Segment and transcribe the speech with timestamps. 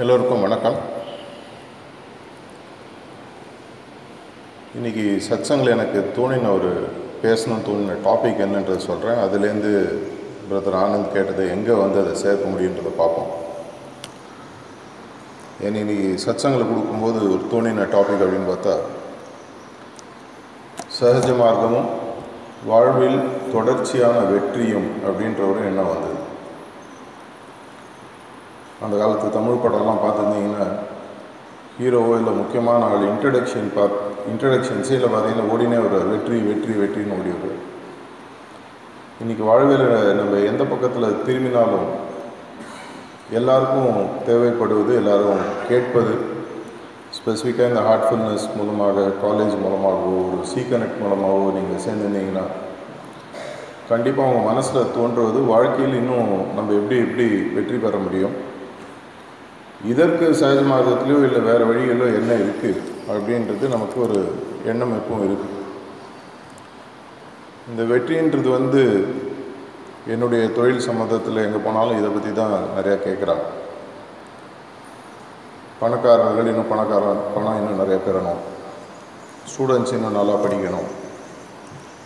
[0.00, 0.74] எல்லோருக்கும் வணக்கம்.
[4.78, 6.70] இன்றைக்கி சத்சங்கில் எனக்கு தோணின ஒரு
[7.22, 9.70] பேசணும் தோணின டாபிக் என்னன்றது சொல்கிறேன் அதுலேருந்து
[10.48, 13.30] பிரதர் ஆனந்த் கேட்டதை எங்கே வந்து அதை சேர்க்க முடியுன்றதை பார்ப்போம்.
[15.64, 18.76] ஏன்னா இன்னைக்கு சத்சங்கில் கொடுக்கும்போது ஒரு தோணின டாபிக் அப்படின்னு பார்த்தா
[20.98, 21.88] சகஜ மார்க்கமும்
[22.72, 23.20] வாழ்வில்
[23.54, 26.15] தொடர்ச்சியான வெற்றியும் அப்படின்ற ஒரு எண்ணம் வந்தது.
[28.84, 30.66] அந்த காலத்து தமிழ் படம்லாம் பார்த்துருந்தீங்கன்னா
[31.80, 33.96] ஹீரோவோ இல்லை முக்கியமான ஆள் இன்ட்ரடக்ஷன் பார்த்
[34.30, 36.10] இன்ட்ரடக்ஷன் சீனில் பார்த்தீங்கன்னா ஓடினே வருவார்.
[36.12, 37.62] வெற்றி வெற்றி வெற்றின்னு ஓடி வருவார்.
[39.22, 39.84] இன்றைக்கி வாழ்வில்
[40.18, 41.88] நம்ம எந்த பக்கத்தில் திரும்பினாலும்
[43.38, 43.94] எல்லாருக்கும்
[44.28, 46.14] தேவைப்படுவது எல்லாரும் கேட்பது
[47.18, 52.44] ஸ்பெசிஃபிக்காக இந்த ஹார்ட்ஃபுல்னஸ் மூலமாக காலேஜ் மூலமாகவோ ஒரு சி கனெக்ட் மூலமாகவோ நீங்கள் சேர்ந்துருந்தீங்கன்னா
[53.92, 58.36] கண்டிப்பாக உங்கள் மனசில் தோன்றுவது வாழ்க்கையில் இன்னும் நம்ம எப்படி எப்படி வெற்றி பெற முடியும்?
[59.80, 64.18] இதற்கு சகஜ மார்க்கத்திலோ இல்லை வேறு வழிகளோ என்ன இருக்குது அப்படின்றது நமக்கு ஒரு
[64.64, 65.54] எண்ணம் எப்பவும் இருக்குது
[67.66, 68.82] இந்த வெற்றின்றது வந்து
[70.06, 73.46] என்னுடைய தொழில் சம்மந்தத்தில் எங்கே போனாலும் இதை பற்றி தான் நிறையா கேட்குறாங்க
[75.80, 78.42] பணக்காரர்கள் இன்னும் பணக்காரன் பணம் இன்னும் நிறைய பெறணும்
[79.50, 80.88] ஸ்டூடெண்ட்ஸ் இன்னும் நல்லா படிக்கணும்.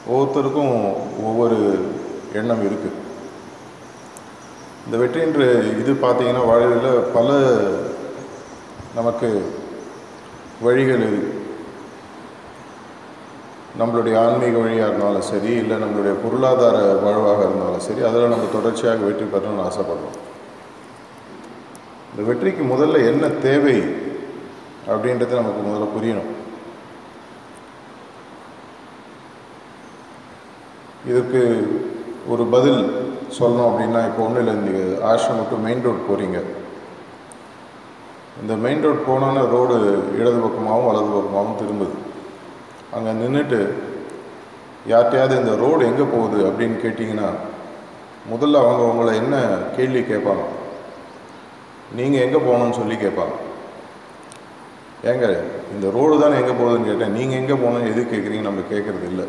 [0.06, 0.72] ஒவ்வொருத்தருக்கும்
[1.24, 1.58] ஒவ்வொரு
[2.32, 2.96] எண்ணம் இருக்குது
[4.84, 5.42] இந்த வெற்றின்ற
[5.80, 7.28] இது பார்த்தீங்கன்னா வாழ்வில் பல
[8.94, 9.28] நமக்கு
[10.62, 11.36] வழிகள் இருக்கு
[13.80, 19.26] நம்மளுடைய ஆன்மீக வழியாக இருந்தாலும் சரி இல்லை நம்மளுடைய பொருளாதார வாழ்வாக இருந்தாலும் சரி அதில் நம்ம தொடர்ச்சியாக வெற்றி
[19.34, 20.16] பெறணும்னு ஆசைப்படுறோம்.
[22.10, 23.76] இந்த வெற்றிக்கு முதல்ல என்ன தேவை
[24.92, 26.30] அப்படின்றது நமக்கு முதல்ல புரியணும்.
[31.10, 31.42] இதுக்கு
[32.32, 32.80] ஒரு பதில்
[33.38, 36.38] சொல்லணும் அப்படின்னா இப்போ ஒன்றும் இல்லை நீங்கள் ஆஷ்ரம் மட்டும் மெயின் ரோட் போகிறீங்க
[38.40, 39.76] இந்த மெயின் ரோட் போனோன்னே ரோடு
[40.18, 41.96] இடது பக்கமாகவும் வலது பக்கமாகவும் திரும்புது.
[42.96, 43.60] அங்கே நின்றுட்டு
[44.90, 47.28] யார்கிட்டையாவது இந்த ரோடு எங்கே போகுது அப்படின்னு கேட்டிங்கன்னா
[48.30, 49.36] முதல்ல அவங்க உங்களை என்ன
[49.76, 50.44] கேள்வி கேட்பாங்க?
[51.98, 53.36] நீங்கள் எங்கே போகணும்னு சொல்லி கேட்பாங்க.
[55.10, 55.26] ஏங்க
[55.74, 57.14] இந்த ரோடு தானே எங்கே போகுதுன்னு கேட்டேன்.
[57.18, 59.26] நீங்கள் எங்கே போகணும்னு எது கேட்குறீங்க நம்ம கேட்குறது இல்லை.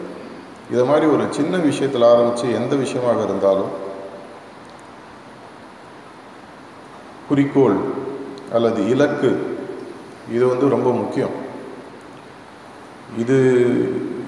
[0.74, 3.72] இதை மாதிரி ஒரு சின்ன விஷயத்தில் ஆரம்பித்து எந்த விஷயமாக இருந்தாலும்
[7.32, 7.80] குறிக்கோள்
[8.58, 9.32] அல்லது இலக்கு
[10.36, 11.36] இது வந்து ரொம்ப முக்கியம்.
[13.22, 13.38] இது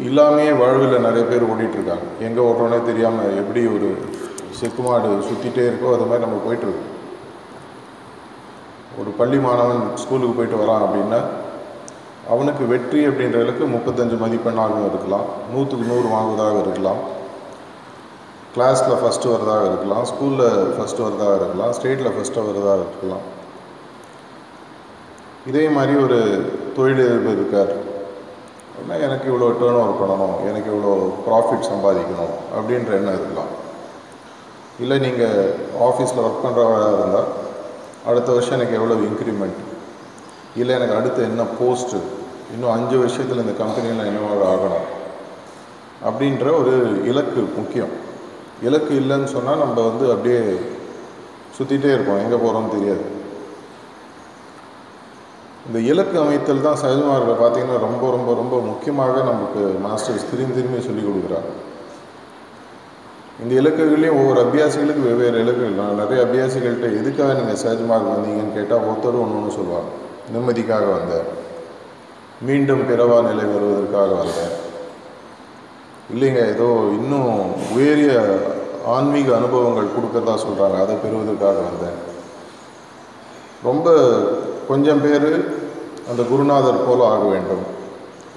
[0.07, 2.07] இல்லாமையே வாழ்வில் நிறைய பேர் ஓடிட்டுருக்காங்க.
[2.27, 3.89] எங்கே ஓடுறோன்னே தெரியாமல் எப்படி ஒரு
[4.59, 6.89] செக்குமாடு சுற்றிட்டே இருக்கோ அது மாதிரி நம்ம போயிட்டுருக்கோம்.
[9.01, 11.19] ஒரு பள்ளி மாணவன் ஸ்கூலுக்கு போயிட்டு வரான் அப்படின்னா
[12.33, 15.27] அவனுக்கு வெற்றி அப்படின்றதுக்கு முப்பத்தஞ்சு மதிப்பெண்ணாகவும் இருக்கலாம்.
[15.53, 17.01] நூற்றுக்கு நூறு வாங்குவதாக இருக்கலாம்.
[18.55, 23.23] கிளாஸில் ஃபஸ்ட்டு வரதாக இருக்கலாம் ஸ்கூலில் ஃபஸ்ட்டு வரதாக இருக்கலாம் ஸ்டேட்டில் ஃபஸ்ட்டு வரதாக இருக்கலாம்
[25.49, 26.19] இதே மாதிரி ஒரு
[26.75, 27.71] தொழிலதிபர் இருக்கார்.
[28.73, 30.35] அப்படின்னா எனக்கு இவ்வளோ டேர்ன் ஓவர் பண்ணணும்?
[30.49, 30.93] எனக்கு இவ்வளோ
[31.25, 32.35] ப்ராஃபிட் சம்பாதிக்கணும்?
[32.57, 33.51] அப்படின்ற எண்ணம் இருக்கலாம்.
[34.83, 35.49] இல்லை நீங்கள்
[35.87, 37.29] ஆஃபீஸில் ஒர்க் பண்ணுறவராக இருந்தால்
[38.11, 39.59] அடுத்த வருஷம் எனக்கு எவ்வளோ இன்க்ரிமெண்ட்
[40.61, 41.99] இல்லை எனக்கு அடுத்து என்ன போஸ்ட்டு
[42.53, 44.87] இன்னும் அஞ்சு வருஷத்தில் இந்த கம்பெனியில் என்னவாக ஆகணும்?
[46.07, 46.73] அப்படின்ற ஒரு
[47.11, 47.93] இலக்கு முக்கியம்.
[48.61, 50.39] இலக்கு இல்லைன்னு சொன்னால் நம்ம வந்து அப்படியே
[51.57, 52.21] சுற்றிட்டே இருப்போம்.
[52.23, 53.03] எங்கே போகிறோம்னு தெரியாது.
[55.67, 61.07] இந்த இலக்கு அமைத்தல் தான் சகஜமாக பார்த்தீங்கன்னா ரொம்ப ரொம்ப ரொம்ப முக்கியமாக நமக்கு மாஸ்டர்ஸ் திரும்பி திரும்பி சொல்லிக்
[61.09, 61.51] கொடுக்குறாங்க.
[63.41, 65.79] இந்த இலக்குகள்லேயும் ஒவ்வொரு அபியாசிகளுக்கு வெவ்வேறு இலக்குகள்.
[65.81, 69.89] நான் நிறைய அபியாசிகள்கிட்ட எதுக்காக நீங்கள் சகஜமாக வந்தீங்கன்னு கேட்டால் ஒருத்தரும் ஒன்று ஒன்று சொல்லுவாங்க.
[70.33, 71.25] நிம்மதிக்காக வந்தேன்.
[72.47, 74.53] மீண்டும் பிறவா நிலை வருவதற்காக வந்தேன்.
[76.11, 76.67] இல்லைங்க ஏதோ
[76.99, 77.35] இன்னும்
[77.75, 78.13] உயரிய
[78.95, 81.99] ஆன்மீக அனுபவங்கள் கொடுக்கறதா சொல்கிறாங்க அதை பெறுவதற்காக வந்தேன்.
[83.69, 83.87] ரொம்ப
[84.71, 85.29] கொஞ்சம் பேர்
[86.11, 87.63] அந்த குருநாதர் போல ஆக வேண்டும்.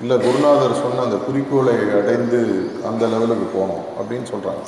[0.03, 2.41] இல்லை குருநாதர் சொன்ன அந்த குறிக்கோளை அடைந்து
[2.89, 4.65] அந்த லெவலுக்கு போகணும் அப்படின்னு சொல்கிறாங்க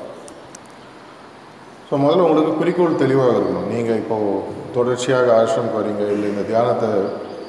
[1.88, 3.68] ஸோ முதல்ல உங்களுக்கு குறிக்கோள் தெளிவாக இருக்கணும்.
[3.74, 4.42] நீங்கள் இப்போது
[4.76, 6.04] தொடர்ச்சியாக ஆசிரமம் வரீங்க.
[6.14, 6.88] இல்லை இந்த தியானத்தை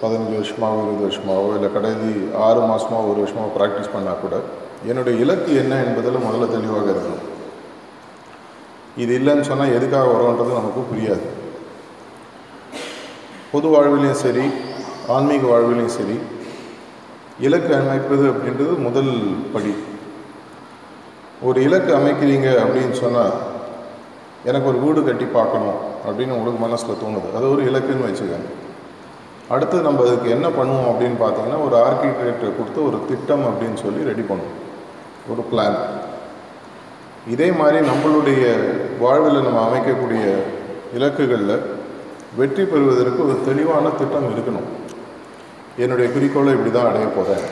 [0.01, 2.11] பதினஞ்சு வருஷமாகவோ இருபது வருஷமாகவோ இல்லை கடைசி
[2.45, 4.35] ஆறு மாதமாக ஒரு வருஷமாக ப்ராக்டிஸ் பண்ணால் கூட
[4.87, 7.25] என்னுடைய இலக்கு என்ன என்பதில் முதல்ல தெளிவாக இருக்கணும்.
[8.97, 11.25] இது இல்லைன்னு சொன்னால் எதுக்காக வரோன்றது நமக்கு புரியாது.
[13.51, 14.45] பொது வாழ்விலையும் சரி
[15.15, 16.17] ஆன்மீக வாழ்விலையும் சரி
[17.47, 19.11] இலக்கு அமைப்பது அப்படின்றது முதல்
[19.53, 19.73] படி.
[21.47, 23.35] ஒரு இலக்கு அமைக்கிறீங்க அப்படின்னு சொன்னால்
[24.43, 27.29] எனக்கு ஒரு வீடு கட்டி பார்க்கணும் அப்படின்னு உங்களுக்கு மனசில் தோணுது.
[27.37, 28.49] அது ஒரு இலக்குன்னு வச்சுக்கோங்க.
[29.55, 34.21] அடுத்து நம்ம அதுக்கு என்ன பண்ணுவோம் அப்படின்னு பார்த்தீங்கன்னா ஒரு ஆர்கிடெக்டை கொடுத்து ஒரு திட்டம் அப்படின்னு சொல்லி ரெடி
[34.21, 34.57] பண்ணுவோம்
[35.31, 35.79] ஒரு பிளான்
[37.33, 38.43] இதே மாதிரி நம்மளுடைய
[39.03, 40.23] வாழ்வில் நம்ம அமைக்கக்கூடிய
[40.97, 41.55] இலக்குகளில்
[42.39, 44.69] வெற்றி பெறுவதற்கு ஒரு தெளிவான திட்டம் இருக்கணும்.
[45.83, 47.45] என்னுடைய குறிக்கோளை இப்படி தான் அடைய போகிறேன்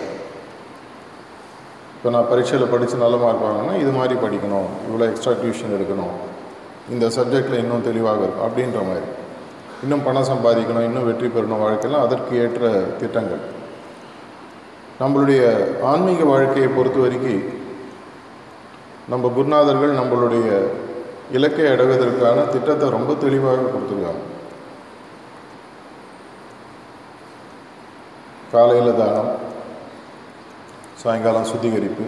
[1.95, 4.67] இப்போ நான் பரீட்சையில் படித்து நல்ல மார்க் வாங்கினா இது மாதிரி படிக்கணும்.
[4.87, 6.15] இவ்வளோ எக்ஸ்ட்ரா டியூஷன் எடுக்கணும்.
[6.93, 9.07] இந்த சப்ஜெக்டில் இன்னும் தெளிவாக இருக்கும் அப்படின்ற மாதிரி.
[9.83, 12.69] இன்னும் பணம் சம்பாதிக்கணும் இன்னும் வெற்றி பெறணும் வாழ்க்கையில் அதற்கு ஏற்ற
[13.01, 13.43] திட்டங்கள்.
[15.01, 15.41] நம்மளுடைய
[15.91, 17.43] ஆன்மீக வாழ்க்கையை பொறுத்த வரைக்கும்
[19.07, 20.47] நம்ம குருநாதர்கள் நம்மளுடைய
[21.31, 24.23] இலக்கை அடைவதற்கான திட்டத்தை ரொம்ப தெளிவாக கொடுத்துருக்காங்க.
[28.51, 29.31] காலையில் தானம்
[31.03, 32.05] சாயங்காலம் சுத்திகரிப்பு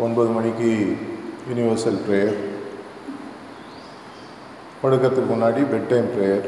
[0.00, 0.70] ஒன்பது மணிக்கு
[1.50, 2.36] யூனிவர்சல் ப்ரேயர்
[4.82, 6.44] படுக்கிறதுக்கு முன்னாடி பெட் டைம் ப்ரேயர்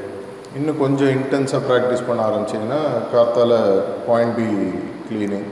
[0.56, 2.80] இன்னும் கொஞ்சம் இன்டென்ஸாக ப்ராக்டிஸ் பண்ண ஆரம்பிச்சிங்கன்னா
[3.12, 3.52] கார்த்தால
[4.06, 4.46] point B
[5.08, 5.48] cleaning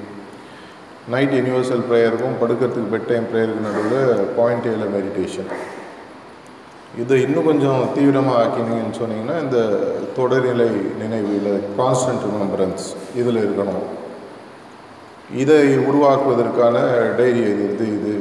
[1.12, 5.50] night universal ப்ரேயருக்கும் படுக்கிறதுக்கு பெட் டைம் ப்ரேயருக்கு நடுவில் பாயிண்ட் ஏல மெடிடேஷன்
[7.02, 9.58] இதை இன்னும் கொஞ்சம் தீவிரமாக ஆக்கினீங்கன்னு சொன்னீங்கன்னா இந்த
[10.19, 10.69] தொடர்நிலை
[11.02, 12.87] நினைவு இல்லை கான்ஸ்டன்ட் ரிமெம்பரன்ஸ்
[13.20, 13.87] இதில் இருக்கணும்.
[15.43, 15.58] இதை
[15.88, 16.76] உருவாக்குவதற்கான
[17.19, 18.14] டைரி இது இது இது.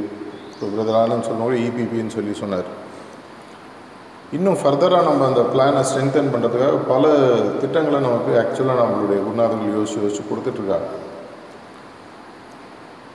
[0.52, 2.68] இப்போ பிரதர் ஆனந்த் சொன்னோட இபிபின்னு சொல்லி சொன்னார்.
[4.36, 7.04] இன்னும் ஃபர்தராக நம்ம அந்த பிளானை ஸ்ட்ரென்தன் பண்ணுறதுக்காக பல
[7.60, 10.88] திட்டங்களை நமக்கு ஆக்சுவலாக நம்மளுடைய குருநாதர்கள் யோசிச்சு யோசிச்சு கொடுத்துட்ருக்காங்க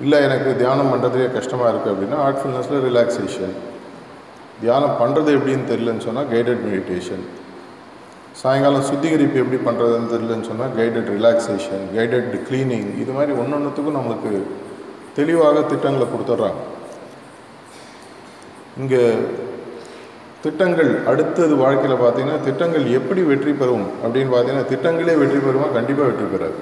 [0.04, 3.56] இல்லை எனக்கு தியானம் பண்ணுறதுலே கஷ்டமாக இருக்குது அப்படின்னா ஆர்ட்ஃபுல்னஸில் ரிலாக்ஸேஷன்
[4.64, 7.24] தியானம் பண்ணுறது எப்படின்னு தெரியலன்னு சொன்னால் கைடட் மெடிடேஷன்
[8.42, 14.32] சாயங்காலம் சுத்திகரிப்பு எப்படி பண்ணுறதுன்னு தெரியலன்னு சொன்னால் கைடட் ரிலாக்ஸேஷன் கைடட் க்ளீனிங் இது மாதிரி ஒன்று ஒன்றுத்துக்கும் நம்மளுக்கு
[15.18, 16.62] தெளிவாக திட்டங்களை கொடுத்துட்றாங்க.
[18.82, 19.02] இங்கே
[20.44, 25.68] திட்டங்கள் அடுத்தது வாழ்க்கையில் பார்த்தீங்கன்னா திட்டங்கள் எப்படி வெற்றி பெறும் அப்படின்னு பார்த்தீங்கன்னா திட்டங்களே வெற்றி பெறுமா?
[25.78, 26.58] கண்டிப்பாக வெற்றி பெறாது.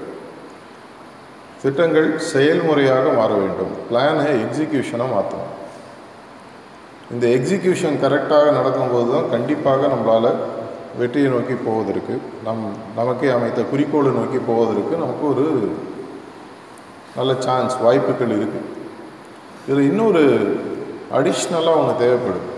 [1.64, 3.74] திட்டங்கள் செயல்முறையாக மாற வேண்டும்.
[3.88, 5.52] பிளானை எக்ஸிக்யூஷனாக மாற்றணும்
[7.14, 10.32] இந்த எக்ஸிக்யூஷன் கரெக்டாக நடக்கும்போது தான் கண்டிப்பாக நம்மளால்
[11.00, 12.14] வெற்றியை நோக்கி போவதற்கு
[12.46, 12.64] நம்
[13.00, 15.46] நமக்கே அமைத்த குறிக்கோளை நோக்கி போவதற்கு நமக்கு ஒரு
[17.18, 18.70] நல்ல சான்ஸ் வாய்ப்புகள் இருக்குது
[19.66, 20.24] இதில் இன்னொரு
[21.18, 22.50] அடிஷ்னலாக ஒன்று தேவைப்படுது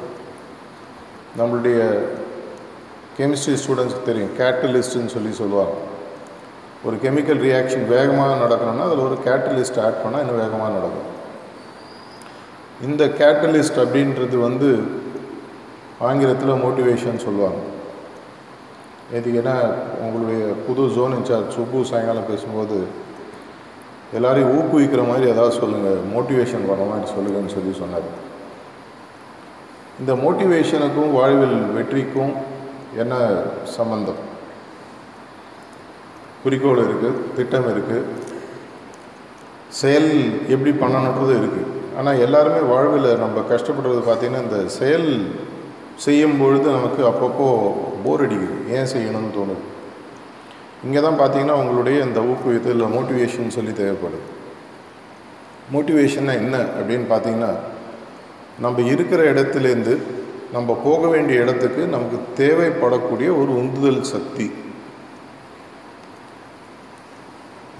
[1.40, 1.80] நம்மளுடைய
[3.18, 4.36] கெமிஸ்ட்ரி ஸ்டூடெண்ட்ஸ்க்கு தெரியும்.
[4.42, 5.76] கேட்டலிஸ்ட்டுன்னு சொல்லி சொல்லுவாங்க.
[6.88, 11.10] ஒரு கெமிக்கல் ரியாக்ஷன் வேகமாக நடக்கணும்னா அதில் ஒரு கேட்டலிஸ்ட் ஆட் பண்ணால் இன்னும் வேகமாக நடக்கும்.
[12.88, 14.70] இந்த கேட்டலிஸ்ட் அப்படின்றது வந்து
[16.08, 17.62] ஆங்கிலத்தில் மோட்டிவேஷன் சொல்லுவாங்க.
[19.18, 19.56] இதுக்கு ஏன்னா
[20.04, 22.78] உங்களுடைய புது ஜோன் இன்சார்ஜ் சுப்பு சாயங்காலம் பேசும்போது
[24.18, 28.10] எல்லாரையும் ஊக்குவிக்கிற மாதிரி ஏதாவது சொல்லுங்கள் மோட்டிவேஷன் பண்ண மாதிரி சொல்லுங்கன்னு சொல்லி சொன்னார்.
[30.02, 32.36] இந்த மோட்டிவேஷனுக்கும் வாழ்வில் வெற்றிக்கும்
[33.02, 33.16] என்ன
[33.78, 34.22] சம்பந்தம்?
[36.44, 38.01] குறிக்கோள் இருக்குது திட்டம் இருக்குது
[39.80, 40.12] செயல்
[40.54, 41.69] எப்படி பண்ணணுன்றது இருக்குது
[42.00, 45.10] ஆனால் எல்லாருமே வாழ்வில் நம்ம கஷ்டப்படுறது பார்த்திங்கன்னா இந்த செயல்
[46.06, 47.48] செய்யும் பொழுது நமக்கு அப்பப்போ
[48.04, 48.56] போர் அடிக்குது.
[48.75, 49.63] ஏன் செய்யணும்னு தோணுது?
[50.86, 54.25] இங்கே தான் பார்த்தீங்கன்னா உங்களுடைய இந்த ஊக்குவித்து இல்லை மோட்டிவேஷன் சொல்லி தேவைப்படுது.
[55.74, 57.51] மோட்டிவேஷன்னா என்ன அப்படின்னு பார்த்தீங்கன்னா
[58.63, 59.94] நம்ம இருக்கிற இடத்துலேருந்து
[60.56, 64.48] நம்ம போக வேண்டிய இடத்துக்கு நமக்கு தேவைப்படக்கூடிய ஒரு உந்துதல் சக்தி.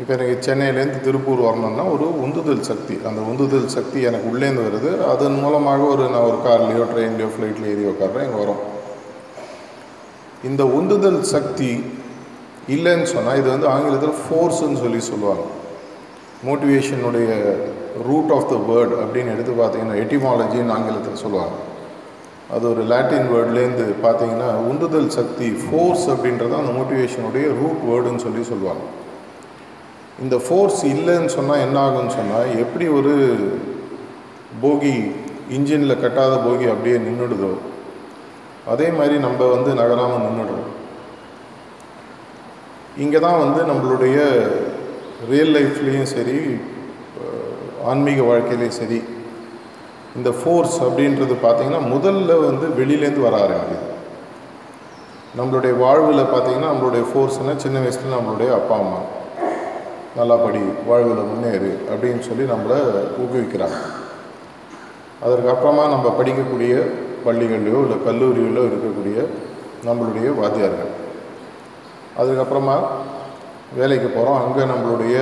[0.02, 2.96] இப்போ எனக்கு சென்னையிலேருந்து திருப்பூர் வரணும்னா ஒரு உந்துதல் சக்தி.
[3.08, 4.92] அந்த உந்துதல் சக்தி எனக்கு உள்ளேருந்து வருது.
[5.12, 8.62] அதன் மூலமாக ஒரு நான் ஒரு கார்லேயோ ட்ரெயின்லேயோ ஃப்ளைட்லேயோ ஏறி உட்காடுறேன் இங்கே வரும்.
[10.50, 11.70] இந்த உந்துதல் சக்தி
[12.76, 15.46] இல்லைன்னு சொன்னால் இது வந்து ஆங்கிலத்தில் ஃபோர்ஸுன்னு சொல்லி சொல்லுவாங்க.
[16.48, 17.30] மோட்டிவேஷனுடைய
[18.08, 21.56] ரூட் ஆஃப் த வேர்ட் அப்படின்னு எடுத்து பார்த்தீங்கன்னா எட்டிமாலஜின்னு ஆங்கிலத்தில் சொல்லுவாங்க.
[22.56, 28.84] அது ஒரு லாட்டின் வேர்ட்லேருந்து பார்த்தீங்கன்னா உந்துதல் சக்தி ஃபோர்ஸ் அப்படின்றது அந்த மோட்டிவேஷனுடைய ரூட் வேர்டுன்னு சொல்லி சொல்லுவாங்க.
[30.24, 33.14] இந்த ஃபோர்ஸ் இல்லைன்னு சொன்னால் என்ன ஆகும்னு சொன்னால் எப்படி ஒரு
[34.62, 34.96] போகி
[35.56, 37.54] இன்ஜினில் கட்டாத போகி அப்படியே நின்றுடுதோ
[38.74, 40.70] அதே மாதிரி நம்ம வந்து நகராமல் நின்றுடுறோம்
[43.04, 44.18] இங்கே தான் வந்து நம்மளுடைய
[45.32, 46.38] ரியல் லைஃப்லேயும் சரி
[47.92, 49.00] ஆன்மீக வாழ்க்கையிலையும் சரி
[50.18, 53.90] இந்த ஃபோர்ஸ் அப்படின்றது பார்த்திங்கன்னா முதல்ல வந்து வெளியிலேருந்து வர ஆரம்பிக்குது.
[55.38, 59.00] நம்மளுடைய வாழ்வில் பார்த்திங்கன்னா நம்மளுடைய ஃபோர்ஸ்னால் சின்ன வயசில் நம்மளுடைய அப்பா அம்மா.
[60.18, 62.78] நல்லா படி வாழ்வில் முன்னேறு அப்படின்னு சொல்லி நம்மளை
[63.22, 63.80] ஊக்குவிக்கிறாங்க.
[65.26, 66.74] அதற்கு அப்புறமா நம்ம படிக்கக்கூடிய
[67.26, 69.18] பள்ளிகள்லையோ இல்லை கல்லூரிகளிலோ இருக்கக்கூடிய
[69.88, 70.92] நம்மளுடைய வாத்தியார்கள்.
[72.22, 72.76] அதுக்கப்புறமா
[73.80, 75.16] வேலைக்கு போகிறோம் அங்கே நம்மளுடைய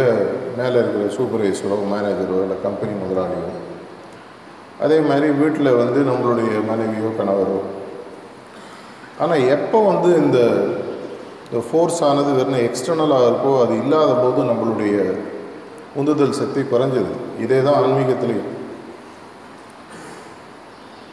[0.59, 3.51] மேலே இருக்கிற சூப்பர்வைசரோ மேனேஜரோ இல்லை கம்பெனி முதலாளியோ
[4.85, 7.59] அதே மாதிரி வீட்டில் வந்து நம்மளுடைய மனைவியோ கணவரோ.
[9.23, 10.39] ஆனால் எப்போ வந்து இந்த
[11.51, 15.19] இந்த ஃபோர்ஸ் ஆனது வெறும் எக்ஸ்டர்னலாக இருக்கோ அது இல்லாத போது நம்மளுடைய
[15.95, 17.11] உந்துதல் சக்தி குறைஞ்சது.
[17.39, 18.49] இதே தான் ஆன்மீகத்திலையும்.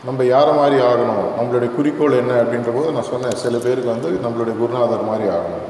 [0.04, 1.24] நம்ம யாரை மாதிரி ஆகணும்?
[1.38, 5.66] நம்மளுடைய குறிக்கோள் என்ன அப்படின்ற போது நான் சொன்னேன் சில பேருக்கு வந்து நம்மளுடைய குருநாதர் மாதிரி ஆகணும்.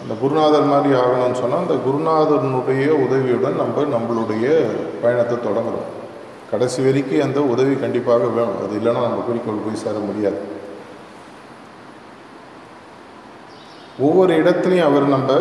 [0.00, 4.46] அந்த குருநாதர் மாதிரி ஆகணும்னு சொன்னால் அந்த குருநாதனுடைய உதவியுடன் நம்ம நம்மளுடைய
[5.02, 5.90] பயணத்தை தொடங்குறோம்.
[6.50, 8.58] கடைசி வரைக்கும் அந்த உதவி கண்டிப்பாக வேணும்.
[8.64, 10.51] அது இல்லைன்னா நம்ம குறிக்கோள் போய் சேர முடியாது.
[14.06, 15.38] ஒவ்வொரு இடத்துலையும் அவர் நம்ம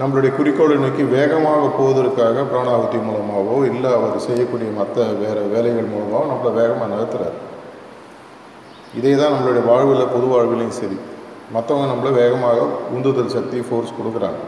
[0.00, 6.52] நம்மளுடைய குறிக்கோளை நோக்கி வேகமாக போவதற்காக பிராணாகுதி மூலமாகவோ இல்லை அவர் செய்யக்கூடிய மற்ற வேறு வேலைகள் மூலமாகவோ நம்மளை
[6.58, 7.36] வேகமாக நகர்த்துறார்.
[8.98, 10.98] இதே தான் நம்மளுடைய வாழ்வில் பொது வாழ்விலையும் சரி
[11.56, 14.40] மற்றவங்க நம்மளை வேகமாக உந்துதல் சக்தி ஃபோர்ஸ் கொடுக்குறாங்க.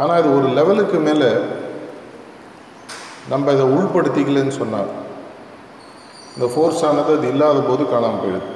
[0.00, 1.30] ஆனால் இது ஒரு லெவலுக்கு மேலே
[3.32, 4.90] நம்ம இதை உள்படுத்திக்கலன்னு சொன்னார்
[6.34, 8.52] இந்த ஃபோர்ஸ் ஆனது அது இல்லாத போது காணாமல் போயிடுது.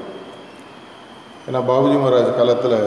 [1.48, 2.78] ஏன்னா பாபுஜி மகாராஜ் காலத்தில்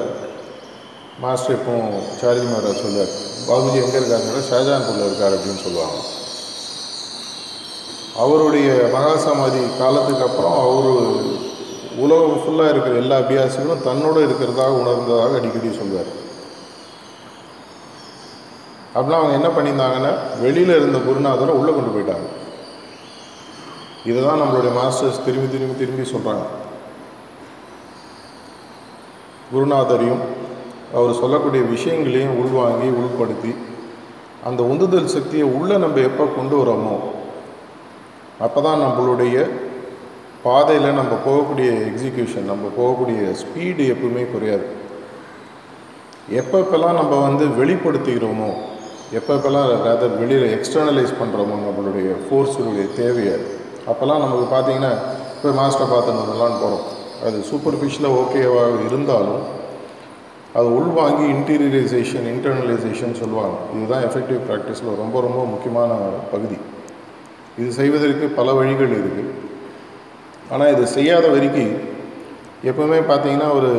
[1.24, 3.14] மாஸ்டர் எப்பவும் சாரிஜி மகாராஜ் சொல்லுவார்
[3.48, 5.98] பாபுஜி எங்கே இருக்காருன்னா ஷாஜான்பூரில் இருக்கார் அப்படின்னு சொல்லுவாங்க.
[8.24, 10.90] அவருடைய மகாசமாதி காலத்துக்கு அப்புறம் அவர்
[12.04, 16.12] உலகம் ஃபுல்லாக இருக்கிற எல்லா அபியாசிகளும் தன்னோடு இருக்கிறதாக உணர்ந்ததாக அடிக்கடி சொல்வார்.
[18.96, 20.12] அப்படின்னா அவங்க என்ன பண்ணியிருந்தாங்கன்னா
[20.44, 22.28] வெளியில் இருந்த குருநாதரை உள்ளே கொண்டு போயிட்டாங்க.
[24.12, 26.46] இதுதான் நம்மளுடைய மாஸ்டர்ஸ் திரும்பி திரும்பி திரும்பி சொல்கிறாங்க
[29.54, 30.24] குருநாதரையும்
[30.94, 33.52] அவர் சொல்லக்கூடிய விஷயங்களையும் உள்வாங்கி உள்படுத்தி
[34.44, 36.96] அந்த உந்துதல் சக்தியை உள்ளே நம்ம எப்போ கொண்டு வரோமோ
[38.40, 39.36] அப்போ தான் நம்மளுடைய
[40.44, 44.66] பாதையில் நம்ம போகக்கூடிய எக்ஸிக்யூஷன் நம்ம போகக்கூடிய ஸ்பீடு எப்பவுமே குறையாது.
[46.32, 48.52] எப்பப்பெல்லாம் நம்ம வந்து வெளிப்படுத்திக்கிறோமோ
[49.12, 53.36] எப்பப்பெல்லாம் ரேதர் வெளியில் எக்ஸ்டர்னலைஸ் பண்ணுறோமோ நம்மளுடைய ஃபோர்ஸுடைய தேவையை
[53.88, 54.94] அப்போல்லாம் நமக்கு பார்த்தீங்கன்னா
[55.36, 56.86] இப்போ மாஸ்டர் பார்த்துனதெல்லாம் போகிறோம்
[57.28, 59.44] அது சூப்பர்ஃபிஷியலாக ஓகேவாக இருந்தாலும்
[60.58, 63.56] அது உள்வாங்கி இன்டீரியரைசேஷன் இன்டர்னலைசேஷன் சொல்லுவாங்க.
[63.76, 65.92] இதுதான் எஃபெக்டிவ் ப்ராக்டிஸில் ரொம்ப ரொம்ப முக்கியமான
[66.32, 66.58] பகுதி.
[67.58, 69.32] இது செய்வதற்கு பல வழிகள் இருக்குது
[70.52, 71.74] ஆனால் இது செய்யாத வரைக்கும்
[72.70, 73.72] எப்பவுமே பார்த்தீங்கன்னா ஒரு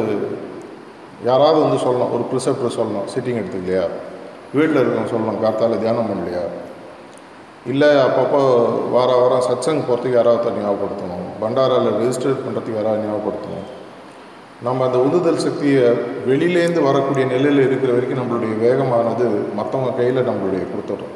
[1.24, 2.12] யாராவது வந்து சொல்லணும்.
[2.14, 3.06] ஒரு ப்ரிசப்டர் சொல்லணும்.
[3.14, 3.84] சிட்டிங் எடுத்துக்கலையா?
[4.56, 5.40] வீட்டில் இருக்கவங்க சொல்லணும்.
[5.44, 6.44] கார்த்தால் தியானம் பண்ணலையா?
[7.72, 8.40] இல்லை அப்பப்போ
[8.90, 13.66] வார வாரம் சத்சங் போகிறதுக்கு யாராவது ஞாபகப்படுத்தணும் பண்டாராவில் ரெஜிஸ்டர் பண்ணுறதுக்கு யாராவது ஞாபகப்படுத்தணும்?
[14.66, 15.84] நம்ம அந்த உந்துதல் சக்தியை
[16.28, 19.26] வெளியிலேருந்து வரக்கூடிய நிலையில் இருக்கிற வரைக்கும் நம்மளுடைய வேகமானது
[19.58, 21.14] மற்றவங்க கையில் நம்மளுடைய கொடுத்துட்றோம்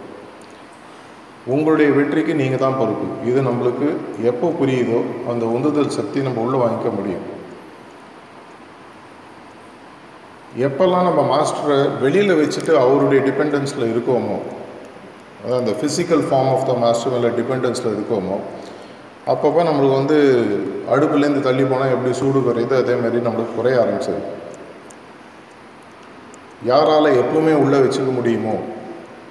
[1.54, 3.06] உங்களுடைய வெற்றிக்கு நீங்கள் தான் பொறுப்பு.
[3.30, 3.86] இது நம்மளுக்கு
[4.30, 4.98] எப்போ புரியுதோ
[5.30, 7.26] அந்த உந்துதல் சக்தி நம்ம உள்ளே வாங்கிக்க முடியும்.
[10.66, 14.36] எப்போல்லாம் நம்ம மாஸ்டரை வெளியில் வச்சுட்டு அவருடைய டிபெண்டன்ஸில் இருக்கோமோ
[15.40, 18.36] அதாவது அந்த physical form of the master மேலே டிபெண்டன்ஸில் இருக்கோமோ
[19.32, 20.18] அப்பப்போ நம்மளுக்கு வந்து
[20.94, 24.22] அடுப்புலேருந்து தள்ளி போனால் எப்படி சூடு குறையுது அதே மாதிரி நம்மளுக்கு குறைய ஆரம்பிச்சது
[26.70, 28.54] யாரால் எப்பவுமே உள்ளே வச்சுக்க முடியுமோ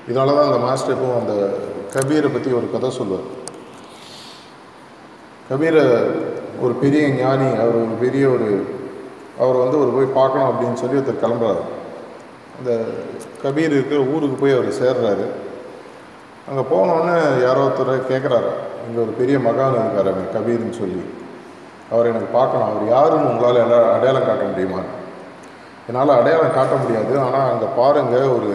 [0.09, 1.33] இதனால தான் அந்த மாஸ்டர் எப்பவும் அந்த
[1.95, 3.25] கபீரை பற்றி ஒரு கதை சொல்லுவார்.
[5.49, 5.83] கபீரை
[6.65, 8.47] ஒரு பெரிய ஞானி அவர் ஒரு பெரிய ஒரு
[9.41, 11.63] அவர் வந்து ஒரு போய் பார்க்கணும் அப்படின்னு சொல்லி ஒருத்தர் கிளம்புறாரு.
[12.59, 12.71] அந்த
[13.43, 15.25] கபீர் இருக்கிற ஊருக்கு போய் அவர் சேர்றாரு.
[16.49, 18.51] அங்கே போனோடனே யாரோ ஒருத்தர் கேட்குறாரு
[18.87, 21.01] இங்கே ஒரு பெரிய மகான் இருக்கார் அவர் கபீர்னு சொல்லி.
[21.91, 22.69] அவர் எனக்கு பார்க்கணும்.
[22.69, 24.81] அவர் யாருன்னு உங்களால் எல்லாம் அடையாளம் காட்ட முடியுமா?
[25.87, 27.19] என்னால் அடையாளம் காட்ட முடியாது.
[27.19, 28.51] ஆனால் அங்கே பாருங்கள் ஒரு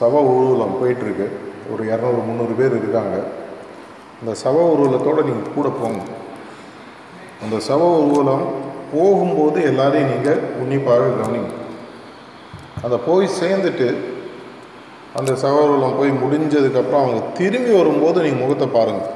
[0.00, 1.28] சவ ஊர்வலம் போயிட்டுருக்கு.
[1.72, 3.16] ஒரு இரநூறு முந்நூறு பேர் இருக்காங்க.
[4.20, 6.00] அந்த சவ ஊர்வலத்தோடு நீங்கள் கூட போங்க.
[7.44, 8.44] அந்த சவ ஊர்வலம்
[8.92, 11.52] போகும்போது எல்லாரையும் நீங்கள் உன்னிப்பாக கவனிங்க.
[12.82, 13.88] அந்த போய் சேர்ந்துட்டு
[15.18, 19.08] அந்த சகோதரம் போய் முடிஞ்சதுக்கப்புறம் அவங்க திரும்பி வரும்போது நீங்கள் முகத்தை பாருங்கள்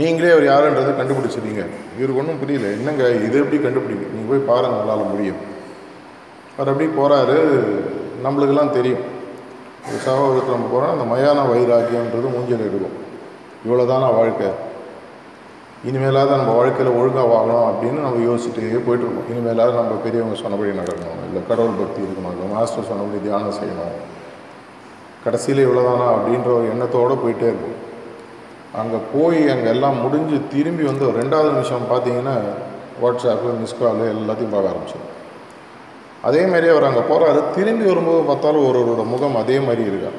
[0.00, 1.62] நீங்களே அவர் யாருன்றதை கண்டுபிடிச்சிருங்க
[1.98, 2.66] இவருக்கு ஒன்றும் புரியல.
[2.76, 5.40] என்னங்க இது எப்படி கண்டுபிடிக்க நீங்கள் போய் பாருங்கள் உங்களால் முடியும்.
[6.56, 7.38] அவர் அப்படி போகிறாரு
[8.24, 9.04] நம்மளுக்கெல்லாம் தெரியும்.
[9.88, 12.96] ஒரு சகோதரத்தில் நம்ம போகிறோம் அந்த மயான வைராக்கியன்றது மூஞ்சல் எடுக்கும்
[13.66, 14.50] இவ்வளோ தானா வாழ்க்கை?
[15.88, 19.28] இனிமேலாவது நம்ம வாழ்க்கையில் ஒழுங்காக வாழணும் அப்படின்னு நம்ம யோசிச்சுட்டே போயிட்டுருக்கோம்.
[19.32, 21.20] இனிமேலாவது நம்ம பெரியவங்க சொன்னபடி நடக்கணும்.
[21.28, 22.32] இல்லை கடவுள் பக்தி இருக்கணும்.
[22.34, 23.96] இல்லை மாஸ்டர் சொன்னபடி தியானம் செய்யணும்.
[25.24, 27.78] கடைசியில் இவ்வளோதானா அப்படின்ற ஒரு எண்ணத்தோடு போயிட்டே இருக்கும்.
[28.72, 32.34] அங்கே போய் அங்கே எல்லாம் முடிஞ்சு திரும்பி வந்து ரெண்டாவது நிமிஷம் பார்த்தீங்கன்னா
[33.00, 35.14] வாட்ஸ்அப்பு மிஸ் கால் எல்லாத்தையும் பார்க்க ஆரம்பிச்சிடும்
[36.22, 40.10] அதே அவர் அங்கே போகிறாரு திரும்பி வரும்போது பார்த்தாலும் ஒருவரோட முகம் அதே மாதிரி இருக்கா?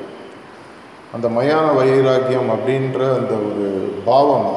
[1.14, 3.68] அந்த மயான வைராக்கியம் அப்படின்ற அந்த ஒரு
[4.06, 4.48] பாவம்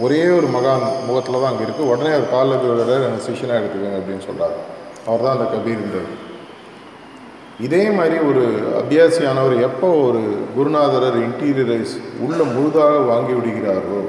[0.00, 4.26] ஒரே ஒரு மகான் முகத்தில் தான் அங்கே இருக்குது உடனே அவர் காலில் விழுறாரு எனக்கு சிஷனாக எடுத்துக்கோங்க அப்படின்னு
[4.26, 4.56] சொல்கிறார்
[5.06, 6.10] அவர் தான் அந்த கபீர்ன்றார்
[7.60, 8.44] இதே மாதிரி ஒரு
[8.78, 10.22] அபியாசியானவர் எப்போ ஒரு
[10.56, 14.00] குருநாதரர் இன்டீரியரைஸ் உள்ள முழுதாக வாங்கி விடுகிறாரோ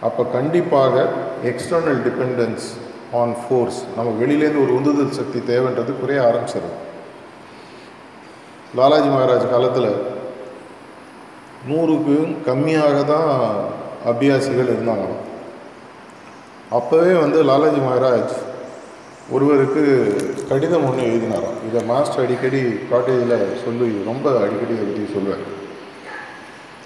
[0.00, 0.94] அப்போ கண்டிப்பாக
[1.42, 2.66] எக்ஸ்டர்னல் டிபெண்டன்ஸ்
[3.14, 6.80] ஆன் ஃபோர்ஸ் நம்ம வெளியிலேருந்து ஒரு உந்துதல் சக்தி தேவைன்றது குறைய ஆரம்பிச்சிடும்
[8.76, 9.90] லாலாஜி மகாராஜ் காலத்தில்
[11.68, 13.30] நூறுக்கும் கம்மியாக தான்
[14.04, 15.06] அபியாசிகள் இருந்தாங்க
[16.70, 18.34] அப்போவே வந்து லாலாஜி மகாராஜ்
[19.30, 19.84] ஒருவருக்கு
[20.48, 21.58] கடிதம் ஒன்று எழுதினாராம்.
[21.68, 22.60] இதை மாஸ்டர் அடிக்கடி
[22.90, 25.34] காட்டேஜில் சொல்லி ரொம்ப அடிக்கடி இதை பற்றி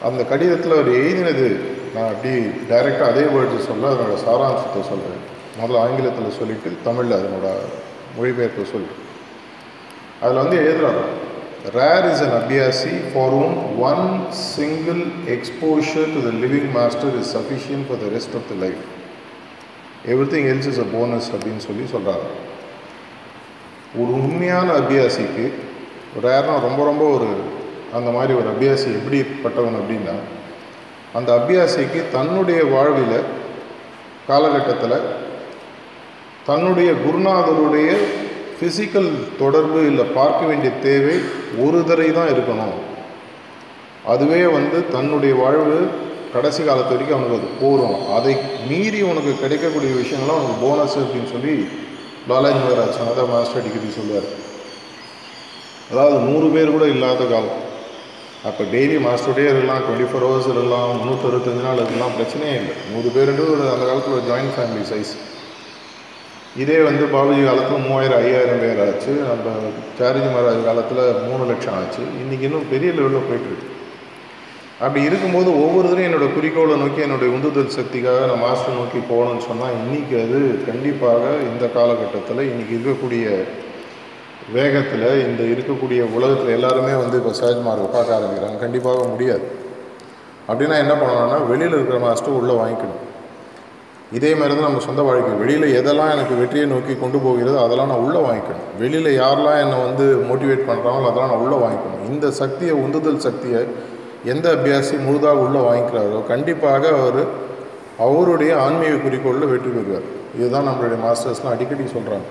[0.08, 1.46] அந்த கடிதத்தில் அவர் எழுதினது
[1.94, 2.32] நான் அப்படி
[2.70, 5.22] டைரெக்டாக அதே வேர்ட்ஸ் சொல்ல அதனோட சாராம்சத்தை சொல்கிறேன்
[5.60, 7.48] முதல்ல ஆங்கிலத்தில் சொல்லிவிட்டு தமிழில் அதனோட
[8.18, 8.90] மொழிபெயர்ப்பை சொல்லு.
[10.20, 11.02] அதில் வந்து எழுதுறாரு.
[11.78, 13.54] Rare is an abhyasi for whom
[13.90, 15.02] one single
[15.36, 18.84] exposure to the living master is sufficient for the rest of the life
[20.34, 22.28] everything else is a bonus அப்படின்னு சொல்லி சொல்கிறாங்க
[23.94, 25.52] ஒரு உண்மையான அபியாசிக்கு
[26.22, 27.26] ரேர்னா ரொம்ப ரொம்ப ஒரு
[27.92, 30.14] அந்த மாதிரி ஒரு அபியாசி எப்படிப்பட்டவன் அப்படின்னா
[31.12, 33.24] அந்த அபியாசிக்கு தன்னுடைய வாழ்வில்
[34.26, 35.04] காலகட்டத்தில்
[36.46, 37.96] தன்னுடைய குருநாதருடைய
[38.60, 41.20] ஃபிசிக்கல் தொடர்பு இல்லை பார்க்க வேண்டிய தேவை
[41.58, 42.74] ஒரு தடவை தான் இருக்கணும்.
[44.04, 45.88] அதுவே வந்து தன்னுடைய வாழ்வு
[46.32, 48.36] கடைசி காலத்து வரைக்கும் அவனுக்கு அது போகிறோம் அதை
[48.68, 51.68] மீறி உனக்கு கிடைக்கக்கூடிய விஷயங்கள்லாம் உனக்கு போனஸ் அப்படின்னு சொல்லி
[52.30, 54.28] பாலாஜி மகராஜ் அதான் மாஸ்டர் அடிக்கடி சொல்லுவார்
[55.90, 57.60] அதாவது நூறு பேர் கூட இல்லாத காலம்.
[58.48, 62.74] அப்போ டெய்லி மாஸ்டர்டே இருக்கலாம் டுவெண்ட்டி ஃபோர் ஹவர்ஸ் இருக்கலாம் முந்நூற்றறுபத்தஞ்சு நாள் இருக்கலாம் பிரச்சனையே இல்லை.
[62.92, 65.14] நூறு பேருன்றது ஒரு அந்த காலத்தில் ஒரு ஜாயின்ட் ஃபேமிலி சைஸ்
[66.62, 69.12] இதே வந்து பாபுஜி காலத்தில் மூவாயிரம் ஐயாயிரம் பேர் ஆச்சு.
[69.30, 69.56] நம்ம
[69.98, 72.02] சாரிஜி மகாராஜ் காலத்தில் மூணு லட்சம் ஆச்சு.
[72.22, 73.67] இன்றைக்கி இன்னும் பெரிய லெவலில் போயிட்டுருக்கு
[74.84, 80.14] அப்படி இருக்கும்போது ஒவ்வொருத்தரும் என்னோடய குறிக்கோளை நோக்கி என்னுடைய உந்துதல் சக்திக்காக நான் மாஸ்டர் நோக்கி போகணும்னு சொன்னால் இன்றைக்கி
[80.24, 83.24] அது கண்டிப்பாக இந்த காலகட்டத்தில் இன்றைக்கி இருக்கக்கூடிய
[84.56, 88.60] வேகத்தில் இந்த இருக்கக்கூடிய உலகத்தில் எல்லாருமே வந்து இப்போ சஹஜ்மார்க்கை பார்க்க ஆரம்பிக்கிறாங்க.
[88.64, 89.44] கண்டிப்பாக முடியாது.
[90.50, 93.02] அப்படின்னா என்ன பண்ணணும்னா வெளியில் இருக்கிற மாஸ்டர் உள்ளே வாங்கிக்கணும்.
[94.18, 95.34] இதே மாதிரி தான் நம்ம சொந்த வாழ்க்கை.
[95.42, 98.70] வெளியில் எதெல்லாம் எனக்கு வெற்றியை நோக்கி கொண்டு போகிறதோ அதெல்லாம் நான் உள்ளே வாங்கிக்கணும்.
[98.82, 102.04] வெளியில் யாரெல்லாம் என்னை வந்து மோட்டிவேட் பண்ணுறாங்களோ அதெல்லாம் நான் உள்ளே வாங்கிக்கணும்.
[102.12, 103.62] இந்த சக்தியை உந்துதல் சக்தியை
[104.24, 107.22] எந்த அபியாசி முழுதாக உள்ளே வாங்கிக்கிறாரோ கண்டிப்பாக அவர்
[108.06, 110.06] அவருடைய ஆன்மீக குறிக்கோளில் வெற்றி பெறுவார்.
[110.36, 112.28] இதுதான் நம்மளுடைய மாஸ்டர்ஸ்லாம் அடிக்கடி சொல்கிறாங்க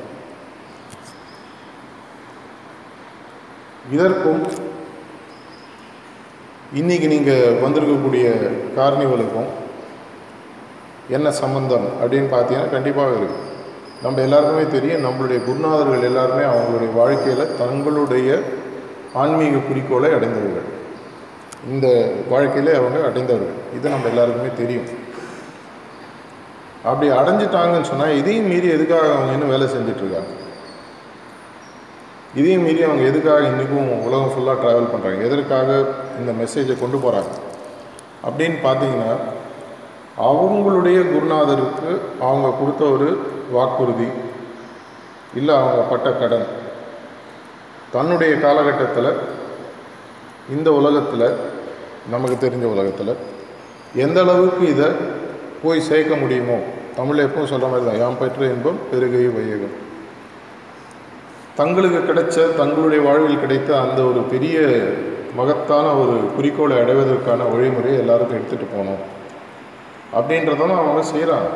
[3.92, 4.42] இதற்கும்
[6.80, 8.26] இன்றைக்கி நீங்கள் வந்திருக்கக்கூடிய
[8.78, 9.52] கார்னிவலுக்கும்
[11.10, 13.46] என்ன சம்பந்தம் அப்படின்னு பார்த்தீங்கன்னா கண்டிப்பாக இருக்குது
[14.04, 18.40] நம்ம எல்லாருக்குமே தெரியும் நம்மளுடைய குருநாதர்கள் எல்லாருமே அவங்களுடைய வாழ்க்கையில் தங்களுடைய
[19.14, 20.68] ஆன்மீக குறிக்கோளை அடைந்தவர்கள்.
[21.68, 21.88] இந்த
[22.30, 23.56] வாழ்க்கையிலே அவங்க அடைந்தவர்கள்.
[23.76, 24.90] இது நம்ம எல்லாருக்குமே தெரியும்.
[26.84, 30.34] அப்படி அடைஞ்சிட்டாங்கன்னு சொன்னால் இதையும் மீறி எதுக்காக அவங்க இன்னும் வேலை செஞ்சிட்ருக்காங்க?
[32.36, 35.86] இதையும் மீறி அவங்க எதுக்காக இன்றைக்கும் உலகம் ஃபுல்லாக ட்ராவல் பண்ணுறாங்க எதற்காக
[36.20, 37.34] இந்த மெசேஜை கொண்டு போகிறாங்க
[38.28, 39.12] அப்படின்னு பார்த்தீங்கன்னா
[40.18, 41.90] அவங்களுடைய குருநாதருக்கு
[42.22, 43.08] அவங்க கொடுத்த ஒரு
[43.52, 44.08] வாக்குறுதி
[45.36, 46.48] இல்லை அவங்க பட்ட கடன்.
[47.92, 49.12] தன்னுடைய காலகட்டத்தில்
[50.50, 51.47] இந்த உலகத்தில்
[52.12, 53.14] நமக்கு தெரிஞ்ச உலகத்தில்
[53.96, 54.88] எந்த அளவுக்கு இதை
[55.64, 56.58] போய் சேர்க்க முடியுமோ
[56.96, 59.76] தமிழ் எப்பவும் சொல்கிற மாதிரி தான் யாம் பெற்ற இன்பம் பெருகை வையகம்.
[61.56, 64.58] தங்களுக்கு கிடைச்ச தங்களுடைய வாழ்வில் கிடைத்த அந்த ஒரு பெரிய
[65.36, 69.04] மகத்தான ஒரு குறிக்கோளை அடைவதற்கான வழிமுறையை எல்லாருக்கும் எடுத்துகிட்டு போகணும்
[70.18, 71.50] அப்படின்றதான் அவங்க செய்கிறாங்க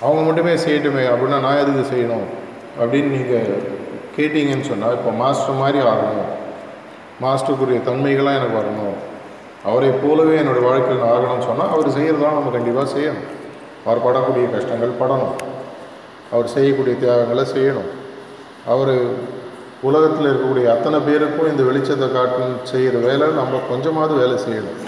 [0.00, 2.26] அவங்க மட்டுமே செய்யட்டுமே அப்படின்னா நான் எதுக்கு செய்யணும்?
[2.80, 3.64] அப்படின்னு நீங்கள்
[4.16, 6.28] கேட்டீங்கன்னு சொன்னால் இப்போ மாஸ்டர் மாதிரி ஆகணும்.
[7.22, 8.98] மாஸ்டருக்குரிய தன்மைகளாக எனக்கு வரணும்.
[9.68, 13.26] அவரை போலவே என்னோடய வாழ்க்கையில் நான் ஆகணும்னு சொன்னால் அவர் செய்கிறதெல்லாம் நம்ம கண்டிப்பாக செய்யணும்.
[13.86, 15.34] அவர் படக்கூடிய கஷ்டங்கள் படணும்.
[16.32, 17.90] அவர் செய்யக்கூடிய தியாகங்களை செய்யணும்.
[18.72, 18.94] அவர்
[19.88, 24.78] உலகத்தில் இருக்கக்கூடிய அத்தனை பேருக்கும் இந்த வெளிச்சத்தை காட்டும் செய்கிற வேலை நம்ம கொஞ்சமாவது வேலை செய்யணும்.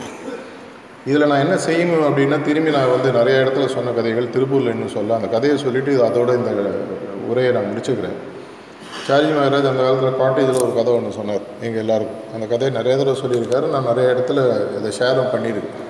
[1.10, 5.14] இதில் நான் என்ன செய்யணும் அப்படின்னா திரும்பி நான் வந்து நிறைய இடத்துல சொன்ன கதைகள் திருப்பூரில் இன்னும் சொல்ல
[5.14, 6.50] அந்த கதையை சொல்லிவிட்டு அதோட இந்த
[7.30, 8.18] உரையை நான் முடிச்சுக்கிறேன்.
[9.06, 11.44] சார்ஜி மகாராஜ் அந்த காலத்தில் காட்டேஜில் ஒரு கதை ஒன்று சொன்னார்.
[11.60, 12.24] எங்கள் எல்லாருக்கும்.
[12.34, 13.66] அந்த கதையை நிறைய தடவை சொல்லியிருக்காரு.
[13.74, 14.40] நான் நிறைய இடத்துல
[14.78, 15.86] இதை ஷேரும் பண்ணியிருக்கேன்.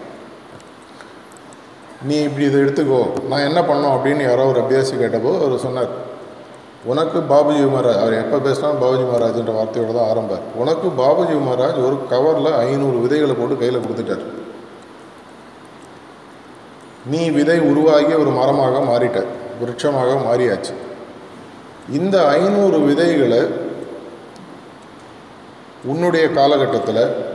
[2.02, 3.00] நீ இப்படி இதை எடுத்துக்கோ.
[3.30, 5.92] நான் என்ன பண்ணோம் அப்படின்னு யாரோ ஒரு அபியாசி கேட்டபோது அவர் சொன்னார்
[6.84, 10.44] உனக்கு பாபுஜி மகாராஜ் அவர் எப்போ பேசினாலும் பாபுஜி மகாராஜ்ன்ற வார்த்தையோடு தான் ஆரம்பார்.
[10.54, 14.24] உனக்கு பாபுஜி மகாராஜ் ஒரு கவரில் ஐநூறு விதைகளை போட்டு கையில் கொடுத்துட்டார்.
[17.06, 19.20] நீ விதை உருவாகி ஒரு மரமாக மாறிட்ட.
[19.60, 20.72] விருட்சமாக மாறியாச்சு.
[21.90, 23.42] இந்த ஐநூறு விதைகளை
[25.84, 27.26] உன்னுடைய காலகட்டத்தில்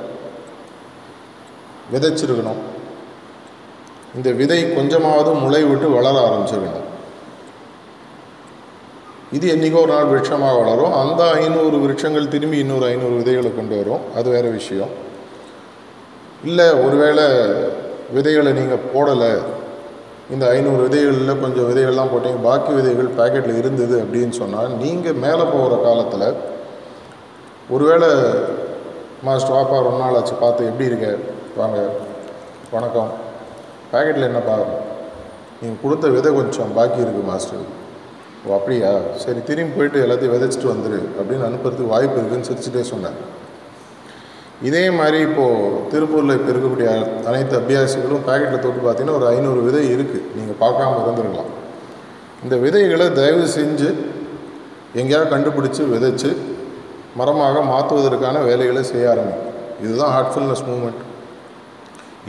[1.94, 2.62] விதைச்சிருக்கணும்.
[4.16, 6.84] இந்த விதை கொஞ்சமாவது முளை விட்டு வளர ஆரம்பிச்சிருக்கணும்.
[9.32, 10.94] இது என்றைக்கோ ஒரு நாள் விருட்சமாக வளரும்.
[10.94, 14.02] அந்த ஐநூறு விருட்சங்கள் திரும்பி இன்னொரு ஐநூறு விதைகளை கொண்டு வரும்.
[14.16, 14.90] அது வேறு விஷயம்.
[16.44, 17.24] இல்லை ஒருவேளை
[18.14, 19.42] விதைகளை நீங்கள் போடலை.
[20.34, 25.76] இந்த ஐநூறு விதைகளில் கொஞ்சம் விதைகள்லாம் போட்டீங்க பாக்கி விதைகள் பேக்கெட்டில் இருந்தது அப்படின்னு சொன்னால் நீங்கள் மேலே போகிற
[25.84, 26.28] காலத்தில்
[27.76, 28.10] ஒருவேளை
[29.28, 31.08] மாஸ்டர் வாப்பா ரொம்ப நாள் ஆச்சு பார்த்து எப்படி இருக்க?
[31.60, 31.78] வாங்க
[32.76, 33.12] வணக்கம்.
[33.92, 34.56] பேக்கெட்டில் என்னப்பா?
[35.62, 37.64] நீங்கள் கொடுத்த விதை கொஞ்சம் பாக்கி இருக்குது மாஸ்டர்
[38.48, 38.90] ஓ அப்படியா?
[39.24, 43.18] சரி திரும்பி போயிட்டு எல்லாத்தையும் விதைச்சிட்டு வந்துடு அப்படின்னு அனுப்புறதுக்கு வாய்ப்பு இருக்குதுன்னு சிரிச்சுட்டே சொன்னேன்.
[44.68, 46.90] இதே மாதிரி இப்போது திருப்பூரில் இப்போ இருக்கக்கூடிய
[47.30, 51.50] அனைத்து அபியாசிகளும் பேக்கெட்டில் தொட்டு பார்த்தீங்கன்னா ஒரு ஐநூறு விதை இருக்குது நீங்கள் பார்க்காம இருந்துருக்கலாம்.
[52.44, 53.90] இந்த விதைகளை தயவு செஞ்சு
[55.00, 56.30] எங்கேயாவது கண்டுபிடிச்சி விதைச்சு
[57.20, 59.52] மரமாக மாற்றுவதற்கான வேலைகளை செய்ய ஆரம்பிக்கும்
[59.84, 61.02] இதுதான் ஹார்ட்ஃபுல்னஸ் மூமெண்ட்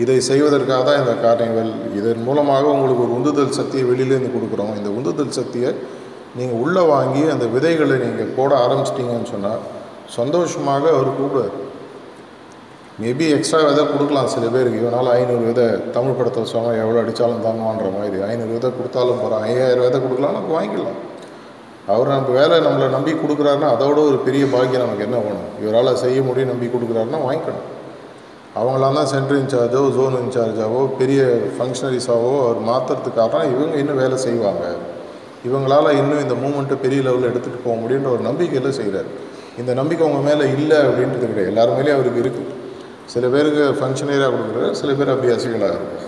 [0.03, 1.71] இதை செய்வதற்காக தான் இந்த காரியங்கள்.
[1.99, 4.73] இதன் மூலமாக உங்களுக்கு ஒரு உந்துதல் சக்தியை வெளியிலேருந்து கொடுக்குறோம்.
[4.79, 5.71] இந்த உந்துதல் சக்தியை
[6.39, 9.63] நீங்கள் உள்ளே வாங்கி அந்த விதைகளை நீங்கள் போட ஆரம்பிச்சிட்டிங்கன்னு சொன்னால்
[10.19, 11.55] சந்தோஷமாக அவர் கூப்பிடுவார்.
[13.01, 14.29] மேபி எக்ஸ்ட்ரா விதை கொடுக்கலாம்.
[14.35, 15.65] சில பேருக்கு இவனால் ஐநூறு விதை
[15.97, 18.19] தமிழ் படத்தில் சொன்னால் எவ்வளோ அடித்தாலும் தாங்குவான்ற மாதிரி.
[18.29, 21.01] ஐநூறு விதை கொடுத்தாலும் போகிறோம் ஐயாயிரம் விதை கொடுக்கலாம் நமக்கு வாங்கிக்கலாம்.
[21.95, 25.51] அவர் நம்ம வேலை நம்மளை நம்பி கொடுக்குறாருன்னா அதோட ஒரு பெரிய பாக்கியம் நமக்கு என்ன வேணும்?
[25.63, 27.69] இவரால் செய்ய முடியும் நம்பி கொடுக்குறாருன்னா வாங்கிக்கணும்.
[28.61, 31.21] அவங்களாம் தான் சென்ட்ரு இன்சார்ஜோ ஜோன் இன்சார்ஜாவோ பெரிய
[31.57, 34.67] ஃபங்க்ஷனரிஸாவோ அவர் மாற்றுறதுக்காக இவங்க இன்னும் வேலை செய்வாங்க.
[35.49, 39.11] இவங்களால் இன்னும் இந்த மூமெண்ட்டை பெரிய லெவலில் எடுத்துகிட்டு போக முடியுன்ற ஒரு நம்பிக்கையில் செய்கிறார்
[39.61, 41.53] இந்த நம்பிக்கை உங்கள் மேலே இல்லை அப்படின்றது கிடையாது.
[41.53, 42.55] எல்லாருமேலேயும் அவருக்கு இருக்குது
[43.13, 46.05] சில பேருக்கு ஃபங்க்ஷனரியாக கொடுக்குறாரு சில பேர் அபியாசிகளாக இருக்கு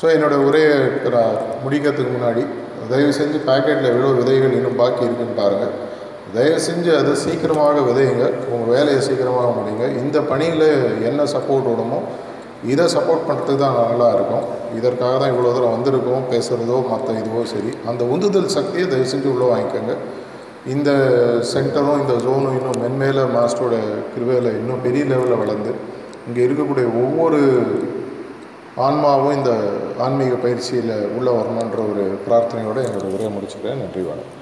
[0.00, 2.42] ஸோ என்னோடய உரையை இப்போ நான் முடிக்கிறதுக்கு முன்னாடி
[2.90, 5.74] தயவு செஞ்சு பேக்கெட்டில் எவ்வளோ விதைகள் இன்னும் பாக்கி இருக்குன்னு பாருங்கள்
[6.34, 8.24] தயவு செஞ்சு அதை சீக்கிரமாக விதையுங்க.
[8.52, 10.66] உங்கள் வேலையை சீக்கிரமாக முடியுங்க இந்த பணியில்
[11.08, 11.98] என்ன சப்போர்ட் விடுமோ
[12.72, 14.44] இதை சப்போர்ட் பண்ணுறதுக்கு தான் நல்லா இருக்கும்.
[14.78, 17.70] இதற்காக தான் இவ்வளோ தூரம் வந்திருக்கோம் பேசுகிறதோ மற்ற இதுவோ சரி.
[17.90, 19.94] அந்த உந்துதல் சக்தியை தயவு செஞ்சு உள்ளே வாங்கிக்கோங்க.
[20.74, 20.90] இந்த
[21.52, 23.76] சென்டரும் இந்த ஜோனும் இன்னும் மென்மேல மாஸ்டரோட
[24.14, 25.72] கிருவையில் இன்னும் பெரிய லெவலில் வளர்ந்து
[26.26, 27.40] இங்கே இருக்கக்கூடிய ஒவ்வொரு
[28.86, 29.52] ஆன்மாவும் இந்த
[29.98, 33.80] ஆன்மீக பயிற்சியில் உள்ளே வரணுன்ற ஒரு பிரார்த்தனையோடு என்னோட உரையை முடிச்சுக்கிறேன்.
[33.82, 34.39] நன்றி வணக்கம்.